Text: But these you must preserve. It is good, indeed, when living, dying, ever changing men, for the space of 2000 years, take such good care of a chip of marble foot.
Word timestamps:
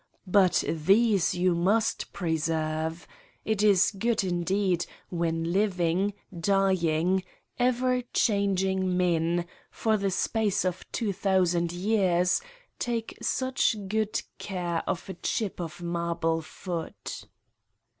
But 0.25 0.63
these 0.67 1.35
you 1.35 1.53
must 1.53 2.11
preserve. 2.11 3.05
It 3.45 3.61
is 3.61 3.91
good, 3.91 4.23
indeed, 4.23 4.87
when 5.09 5.53
living, 5.53 6.15
dying, 6.35 7.23
ever 7.59 8.01
changing 8.11 8.97
men, 8.97 9.45
for 9.69 9.97
the 9.97 10.09
space 10.09 10.65
of 10.65 10.91
2000 10.91 11.71
years, 11.71 12.41
take 12.79 13.15
such 13.21 13.75
good 13.87 14.19
care 14.39 14.81
of 14.89 15.07
a 15.07 15.13
chip 15.13 15.59
of 15.61 15.83
marble 15.83 16.41
foot. 16.41 17.25